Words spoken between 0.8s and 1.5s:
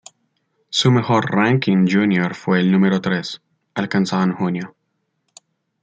mejor